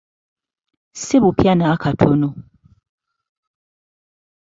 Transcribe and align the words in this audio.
Sibupya 1.01 1.51
n'akatono 1.55 2.29